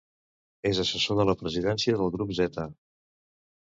És 0.69 0.79
assessor 0.85 1.21
de 1.21 1.27
la 1.33 1.37
presidència 1.43 2.03
del 2.03 2.13
Grup 2.19 2.37
Zeta. 2.43 2.71